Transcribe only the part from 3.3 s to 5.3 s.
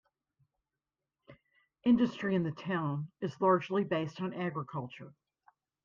largely based on agriculture.